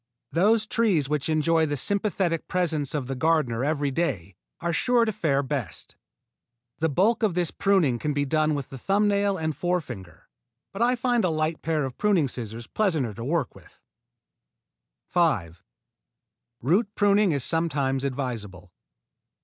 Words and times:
Those 0.31 0.65
trees 0.65 1.07
which 1.07 1.29
enjoy 1.29 1.67
the 1.67 1.77
sympathetic 1.77 2.47
presence 2.47 2.95
of 2.95 3.05
the 3.05 3.13
gardener 3.13 3.63
every 3.63 3.91
day 3.91 4.33
are 4.59 4.73
sure 4.73 5.05
to 5.05 5.11
fare 5.11 5.43
best. 5.43 5.95
The 6.79 6.89
bulk 6.89 7.21
of 7.21 7.35
this 7.35 7.51
pruning 7.51 7.99
can 7.99 8.11
be 8.11 8.25
done 8.25 8.55
with 8.55 8.69
the 8.69 8.79
thumb 8.79 9.07
nail 9.07 9.37
and 9.37 9.55
forefinger, 9.55 10.27
but 10.73 10.81
I 10.81 10.95
find 10.95 11.23
a 11.23 11.29
light 11.29 11.61
pair 11.61 11.85
of 11.85 11.99
pruning 11.99 12.27
scissors 12.29 12.65
pleasanter 12.65 13.13
to 13.13 13.23
work 13.23 13.53
with. 13.53 13.83
5. 15.05 15.63
Root 16.61 16.95
pruning 16.95 17.31
is 17.31 17.43
sometimes 17.43 18.03
advisable. 18.03 18.71